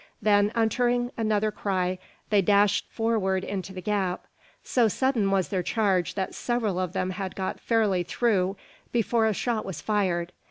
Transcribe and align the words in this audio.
Then, 0.19 0.51
uttering 0.55 1.11
another 1.15 1.51
cry, 1.51 1.99
they 2.31 2.41
dashed 2.41 2.87
forward 2.89 3.43
into 3.43 3.71
the 3.71 3.83
gap. 3.83 4.25
So 4.63 4.87
sudden 4.87 5.29
was 5.29 5.49
their 5.49 5.61
charge 5.61 6.15
that 6.15 6.33
several 6.33 6.79
of 6.79 6.93
them 6.93 7.11
had 7.11 7.35
got 7.35 7.59
fairly 7.59 8.01
through 8.01 8.57
before 8.91 9.27
a 9.27 9.33
shot 9.33 9.63
was 9.63 9.79
fired. 9.79 10.31